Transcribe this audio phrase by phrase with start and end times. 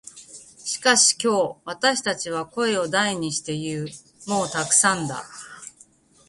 [0.65, 3.87] しかし今日、私たちは声を大にして言う。
[4.25, 5.23] 「もうたくさんだ」。